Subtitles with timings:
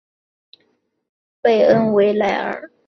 [1.43, 2.71] 贝恩维莱尔。